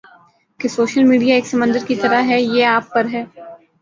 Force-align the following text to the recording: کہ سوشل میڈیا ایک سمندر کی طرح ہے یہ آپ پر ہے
کہ 0.59 0.67
سوشل 0.67 1.03
میڈیا 1.03 1.35
ایک 1.35 1.45
سمندر 1.45 1.85
کی 1.87 1.95
طرح 1.95 2.21
ہے 2.27 2.41
یہ 2.41 2.65
آپ 2.67 2.89
پر 2.93 3.05
ہے 3.13 3.23